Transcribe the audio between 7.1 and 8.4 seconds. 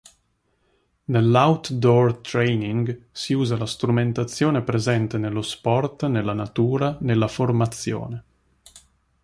formazione.